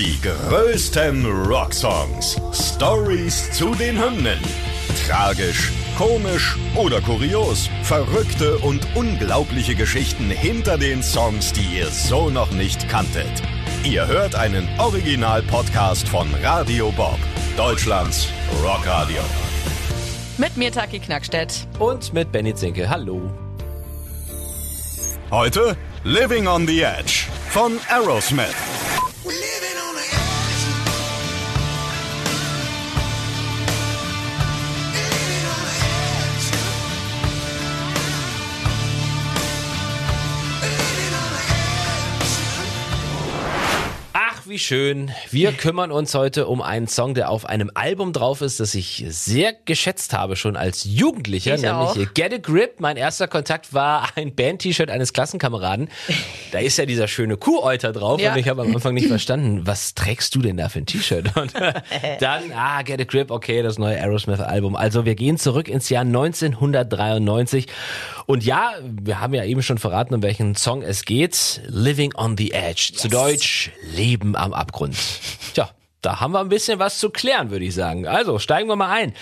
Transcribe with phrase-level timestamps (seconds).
[0.00, 2.40] Die größten Rocksongs.
[2.54, 4.38] Stories zu den Hymnen.
[5.06, 7.68] Tragisch, komisch oder kurios.
[7.82, 13.42] Verrückte und unglaubliche Geschichten hinter den Songs, die ihr so noch nicht kanntet.
[13.84, 17.18] Ihr hört einen Original-Podcast von Radio Bob,
[17.58, 18.26] Deutschlands
[18.64, 19.20] Rockradio.
[20.38, 21.68] Mit mir Taki Knackstedt.
[21.78, 22.88] Und mit Benny Zinke.
[22.88, 23.30] Hallo.
[25.30, 28.56] Heute Living on the Edge von Aerosmith.
[44.50, 45.12] Wie schön.
[45.30, 49.04] Wir kümmern uns heute um einen Song, der auf einem Album drauf ist, das ich
[49.08, 52.14] sehr geschätzt habe, schon als Jugendlicher, Ich nämlich auch.
[52.14, 52.80] Get a Grip.
[52.80, 55.88] Mein erster Kontakt war ein Band-T-Shirt eines Klassenkameraden.
[56.50, 58.32] Da ist ja dieser schöne Kuhäuter drauf Ja.
[58.32, 61.36] und ich habe am Anfang nicht verstanden, was trägst du denn da für ein T-Shirt?
[61.36, 61.54] Und
[62.20, 64.74] dann, ah, Get a Grip, okay, das neue Aerosmith-Album.
[64.74, 67.66] Also wir gehen zurück ins Jahr 1993
[68.30, 71.60] und ja, wir haben ja eben schon verraten, um welchen Song es geht.
[71.66, 72.92] Living on the Edge.
[72.94, 74.96] Zu Deutsch, Leben am Abgrund.
[75.52, 75.68] Tja,
[76.00, 78.06] da haben wir ein bisschen was zu klären, würde ich sagen.
[78.06, 79.14] Also steigen wir mal ein.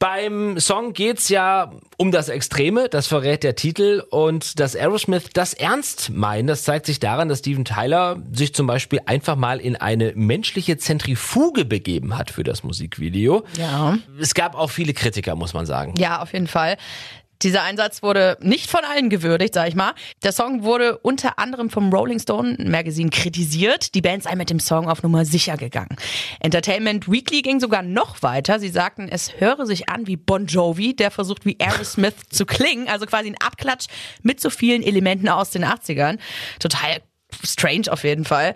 [0.00, 5.54] Beim Song geht's ja um das Extreme, das verrät der Titel und dass Aerosmith das
[5.54, 9.76] ernst meint, das zeigt sich daran, dass Steven Tyler sich zum Beispiel einfach mal in
[9.76, 13.44] eine menschliche Zentrifuge begeben hat für das Musikvideo.
[13.56, 13.98] Ja.
[14.20, 15.94] Es gab auch viele Kritiker, muss man sagen.
[15.96, 16.76] Ja, auf jeden Fall.
[17.42, 19.92] Dieser Einsatz wurde nicht von allen gewürdigt, sag ich mal.
[20.22, 23.94] Der Song wurde unter anderem vom Rolling Stone Magazine kritisiert.
[23.94, 25.96] Die Band sei mit dem Song auf Nummer sicher gegangen.
[26.40, 28.58] Entertainment Weekly ging sogar noch weiter.
[28.58, 32.88] Sie sagten, es höre sich an wie Bon Jovi, der versucht wie Aerosmith zu klingen.
[32.88, 33.86] Also quasi ein Abklatsch
[34.22, 36.18] mit so vielen Elementen aus den 80ern.
[36.58, 37.00] Total
[37.44, 38.54] strange auf jeden Fall.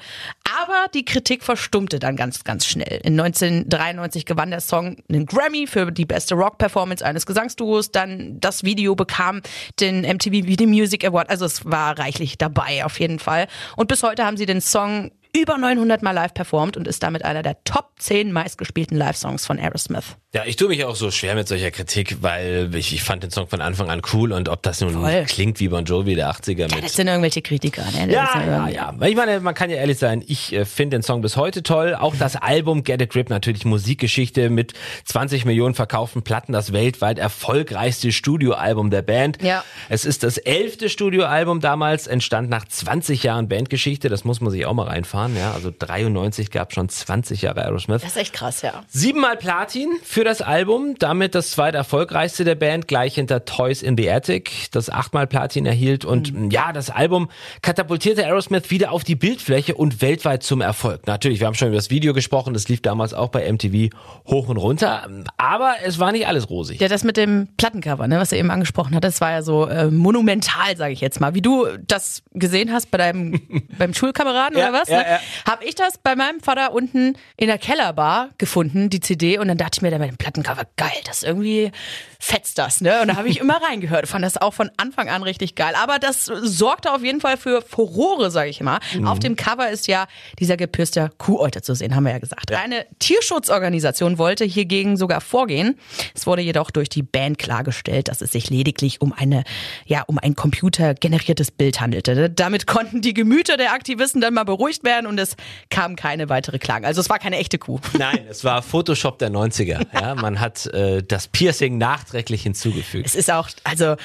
[0.63, 3.01] Aber die Kritik verstummte dann ganz, ganz schnell.
[3.05, 7.93] In 1993 gewann der Song einen Grammy für die beste Rock-Performance eines Gesangsduos.
[7.93, 9.43] Dann das Video bekam
[9.79, 11.31] den MTV Video Music Award.
[11.31, 13.47] Also es war reichlich dabei auf jeden Fall.
[13.77, 17.25] Und bis heute haben sie den Song über 900 Mal live performt und ist damit
[17.25, 20.17] einer der Top 10 meistgespielten Live-Songs von Aerosmith.
[20.33, 23.31] Ja, ich tue mich auch so schwer mit solcher Kritik, weil ich, ich fand den
[23.33, 25.25] Song von Anfang an cool und ob das nun Voll.
[25.27, 27.83] klingt wie Bon Jovi der 80er Ja, mit das sind irgendwelche Kritiker.
[27.93, 28.13] Ne?
[28.13, 28.95] Ja, ja, irgendwie- ja.
[29.09, 31.97] Ich meine, man kann ja ehrlich sein, ich äh, finde den Song bis heute toll.
[31.99, 34.73] Auch das Album Get a Grip, natürlich Musikgeschichte mit
[35.05, 39.43] 20 Millionen verkauften Platten, das weltweit erfolgreichste Studioalbum der Band.
[39.43, 39.65] Ja.
[39.89, 44.09] Es ist das elfte Studioalbum damals, entstand nach 20 Jahren Bandgeschichte.
[44.09, 45.20] Das muss man sich auch mal reinfahren.
[45.29, 48.03] Ja, also 93 gab schon 20 Jahre Aerosmith.
[48.03, 48.83] Das ist echt krass, ja.
[48.89, 53.97] Siebenmal Platin für das Album, damit das zweit erfolgreichste der Band, gleich hinter Toys in
[53.97, 56.05] the Attic, das achtmal Platin erhielt.
[56.05, 56.51] Und Mhm.
[56.51, 57.31] ja, das Album
[57.63, 61.07] katapultierte Aerosmith wieder auf die Bildfläche und weltweit zum Erfolg.
[61.07, 63.95] Natürlich, wir haben schon über das Video gesprochen, das lief damals auch bei MTV
[64.27, 65.09] hoch und runter.
[65.37, 66.81] Aber es war nicht alles rosig.
[66.81, 69.67] Ja, das mit dem Plattencover, ne, was er eben angesprochen hat, das war ja so
[69.67, 71.35] äh, monumental, sage ich jetzt mal.
[71.35, 73.41] Wie du das gesehen hast bei deinem
[73.79, 74.89] beim Schulkameraden Ja, oder was?
[74.89, 75.10] ja, ne?
[75.11, 75.21] Ja.
[75.47, 79.59] Habe ich das bei meinem Vater unten in der Kellerbar gefunden, die CD, und dann
[79.59, 81.73] dachte ich mir, da mit dem Plattencover, geil, das irgendwie
[82.19, 83.01] fetzt das, ne?
[83.01, 85.75] Und da habe ich immer reingehört, fand das auch von Anfang an richtig geil.
[85.75, 88.79] Aber das sorgte auf jeden Fall für Furore, sage ich mal.
[88.95, 89.07] Mhm.
[89.07, 90.07] Auf dem Cover ist ja
[90.39, 92.53] dieser gepürste Kuhäuter zu sehen, haben wir ja gesagt.
[92.53, 95.79] Eine Tierschutzorganisation wollte hiergegen sogar vorgehen.
[96.15, 99.45] Es wurde jedoch durch die Band klargestellt, dass es sich lediglich um eine,
[99.87, 102.29] ja, um ein computergeneriertes Bild handelte.
[102.29, 105.37] Damit konnten die Gemüter der Aktivisten dann mal beruhigt werden und es
[105.71, 106.85] kamen keine weitere Klagen.
[106.85, 107.81] Also es war keine echte Kuh.
[107.99, 109.87] Nein, es war Photoshop der 90er.
[109.93, 113.07] Ja, man hat äh, das Piercing nachträglich hinzugefügt.
[113.07, 113.97] Es ist auch, also,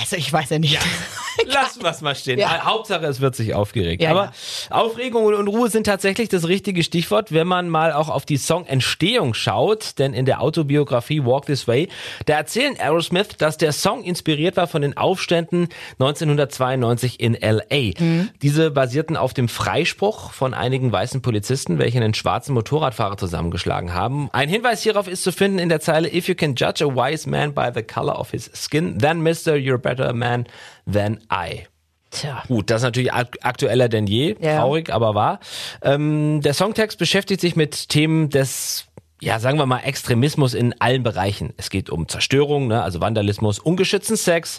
[0.00, 0.78] also ich weiß ja nicht.
[1.46, 2.38] Lassen wir es mal stehen.
[2.38, 2.56] Ja.
[2.56, 4.02] Äh, Hauptsache, es wird sich aufgeregt.
[4.02, 4.32] Ja, Aber ja.
[4.70, 9.34] Aufregung und Ruhe sind tatsächlich das richtige Stichwort, wenn man mal auch auf die Songentstehung
[9.34, 9.98] schaut.
[9.98, 11.88] Denn in der Autobiografie Walk This Way,
[12.26, 15.68] da erzählen Aerosmith, dass der Song inspiriert war von den Aufständen
[15.98, 18.00] 1992 in L.A.
[18.02, 18.30] Mhm.
[18.42, 24.28] Diese basierten auf dem Freispruch von einigen weißen Polizisten, welche einen schwarzen Motorradfahrer zusammengeschlagen haben.
[24.32, 27.28] Ein Hinweis hierauf ist zu finden in der Zeile If you can judge a wise
[27.28, 30.46] man by the color of his skin, then Mister, you're better man
[30.90, 31.66] than I.
[32.10, 32.42] Tja.
[32.48, 34.58] Gut, das ist natürlich ak aktueller denn je, Ja.
[34.58, 35.38] traurig, aber wahr.
[35.82, 38.86] Ähm, der Songtext beschäftigt sich mit Themen des,
[39.20, 41.52] ja, sagen wir mal, Extremismus in allen Bereichen.
[41.56, 44.58] Es geht um Zerstörung, ne, also Vandalismus, ungeschützten Sex,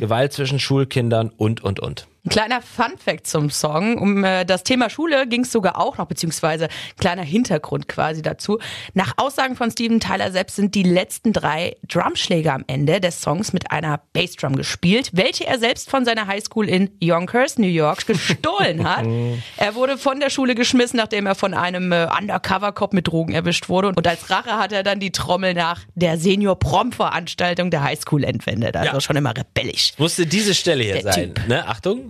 [0.00, 2.08] Gewalt zwischen Schulkindern und, und, und.
[2.26, 3.96] Ein kleiner Fun-Fact zum Song.
[3.96, 6.68] Um äh, das Thema Schule ging es sogar auch noch, beziehungsweise
[6.98, 8.58] kleiner Hintergrund quasi dazu.
[8.92, 13.52] Nach Aussagen von Steven Tyler selbst sind die letzten drei Drumschläge am Ende des Songs
[13.52, 18.86] mit einer Bassdrum gespielt, welche er selbst von seiner Highschool in Yonkers, New York, gestohlen
[18.86, 19.06] hat.
[19.56, 23.68] er wurde von der Schule geschmissen, nachdem er von einem äh, Undercover-Cop mit Drogen erwischt
[23.68, 23.88] wurde.
[23.96, 28.76] Und als Rache hat er dann die Trommel nach der Senior-Prom-Veranstaltung der Highschool entwendet.
[28.76, 29.00] Also Ja.
[29.00, 29.92] schon immer rebellisch.
[29.98, 31.34] Musste diese Stelle hier Der sein.
[31.46, 31.66] Ne?
[31.66, 32.07] Achtung.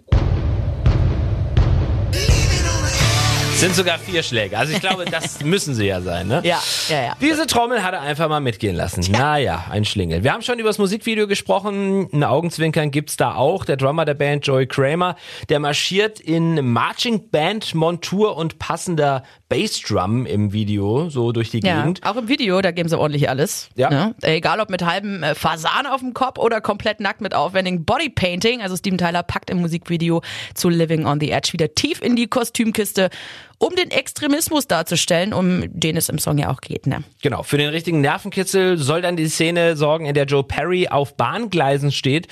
[3.59, 4.57] Sind sogar vier Schläge.
[4.57, 6.43] Also ich glaube, das müssen sie ja sein, ne?
[6.45, 7.17] Ja, ja, ja.
[7.21, 9.01] Diese Trommel hat er einfach mal mitgehen lassen.
[9.11, 10.23] Naja, ein Schlingel.
[10.23, 12.09] Wir haben schon über das Musikvideo gesprochen.
[12.13, 13.65] Ein Augenzwinkern gibt's da auch.
[13.65, 15.17] Der Drummer der Band, Joey Kramer,
[15.49, 21.81] der marschiert in Marching Band Montur und passender Bassdrum im Video so durch die Ja,
[21.83, 22.05] Gegend.
[22.07, 23.71] auch im Video, da geben sie ordentlich alles.
[23.77, 23.89] Ja.
[23.91, 24.15] Ne?
[24.23, 28.61] Egal ob mit halbem äh, Fasan auf dem Kopf oder komplett nackt mit aufwendigem Bodypainting.
[28.61, 30.23] Also Steven Tyler packt im Musikvideo
[30.55, 33.09] zu Living on the Edge wieder tief in die Kostümkiste,
[33.59, 36.87] um den Extremismus darzustellen, um den es im Song ja auch geht.
[36.87, 37.03] Ne?
[37.23, 41.17] Genau, für den richtigen Nervenkitzel soll dann die Szene sorgen, in der Joe Perry auf
[41.17, 42.29] Bahngleisen steht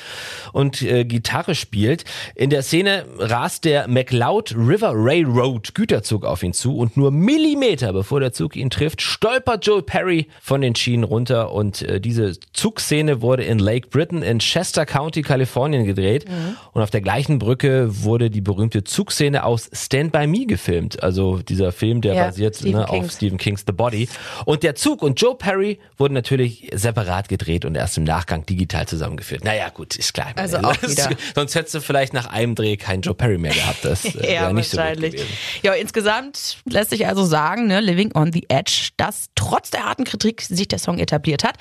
[0.52, 2.05] und äh, Gitarre spielt.
[2.37, 7.93] In der Szene rast der McLeod River Railroad Güterzug auf ihn zu und nur Millimeter
[7.93, 12.38] bevor der Zug ihn trifft, stolpert Joe Perry von den Schienen runter und äh, diese
[12.52, 16.26] Zugszene wurde in Lake Britain in Chester County, Kalifornien gedreht
[16.73, 21.02] und auf der gleichen Brücke wurde die berühmte Zugszene aus Stand By Me gefilmt.
[21.02, 23.11] Also dieser Film, der Ja, basiert Stephen ne, auf.
[23.11, 24.09] Stephen Kings The Body.
[24.45, 28.87] Und der Zug und Joe Perry wurden natürlich separat gedreht und erst im Nachgang digital
[28.87, 29.45] zusammengeführt.
[29.45, 30.29] Naja, gut, ist klar.
[30.37, 31.11] Also auch wieder.
[31.35, 33.85] Sonst hättest du vielleicht nach einem Dreh keinen Joe Perry mehr gehabt.
[33.85, 35.27] Das äh, wäre nicht so gut gewesen.
[35.63, 40.05] ja, insgesamt lässt sich also sagen, ne, Living on the Edge, dass trotz der harten
[40.05, 41.57] Kritik sich der Song etabliert hat,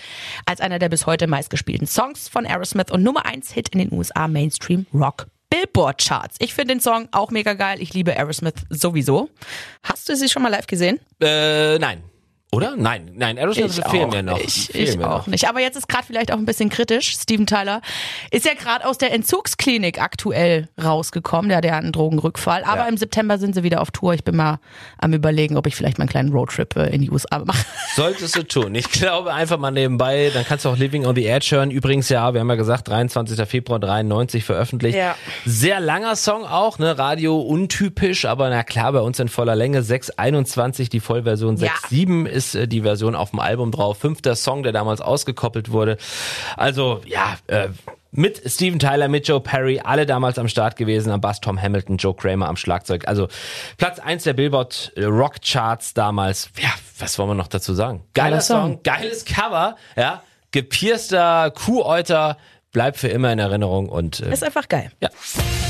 [0.46, 3.94] als einer der bis heute meistgespielten Songs von Aerosmith und Nummer 1 Hit in den
[3.94, 5.28] USA Mainstream Rock.
[5.50, 6.36] Billboard Charts.
[6.39, 7.81] Ich finde den Song auch mega geil.
[7.81, 9.30] Ich liebe Aerosmith sowieso.
[9.83, 11.00] Hast du sie schon mal live gesehen?
[11.21, 12.03] Äh, nein.
[12.51, 12.75] Oder?
[12.77, 14.39] Nein, nein, Aerosmith fehlen mir noch.
[14.39, 15.27] Ich, Fehlen ich mir auch noch.
[15.27, 15.50] nicht.
[15.50, 17.13] Aber jetzt ist gerade vielleicht auch ein bisschen kritisch.
[17.18, 17.81] Steven Tyler
[18.31, 21.50] ist ja gerade aus der Entzugsklinik aktuell rausgekommen.
[21.50, 22.63] Der hat ja einen Drogenrückfall.
[22.63, 22.88] Aber Ja.
[22.88, 24.13] im September sind sie wieder auf Tour.
[24.13, 24.59] Ich bin mal
[25.00, 27.65] am überlegen, ob ich vielleicht mal einen kleinen Roadtrip äh, in die USA mache.
[27.95, 28.74] Solltest du tun.
[28.74, 31.71] Ich glaube einfach mal nebenbei, dann kannst du auch Living on the Edge hören.
[31.71, 33.38] Übrigens ja, wir haben ja gesagt, 23.
[33.50, 34.98] Februar 93 veröffentlicht.
[34.98, 35.15] Ja.
[35.45, 36.98] Sehr langer Song auch, ne?
[36.98, 39.83] Radio untypisch, aber na klar, bei uns in voller Länge.
[39.83, 41.71] 621 die Vollversion, Ja.
[41.89, 43.98] 6.7 ist äh, die Version auf dem Album drauf.
[43.98, 45.98] Fünfter Song, der damals ausgekoppelt wurde.
[46.58, 47.70] Also, ja, äh,
[48.12, 51.98] mit Steven Tyler, mit Joe Perry, alle damals am Start gewesen, am Bass Tom Hamilton,
[51.98, 53.08] Joe Kramer am Schlagzeug.
[53.08, 53.28] Also
[53.78, 56.50] Platz eins der Billboard äh, Rock Charts damals.
[56.62, 58.04] Ja, was wollen wir noch dazu sagen?
[58.14, 58.80] Geiler Geiler Song, Song.
[58.84, 60.22] geiles Cover, ja,
[60.52, 62.38] gepierster Kuhäuter,
[62.72, 64.92] bleibt für immer in Erinnerung und äh, Ist einfach geil.
[65.02, 65.10] ja.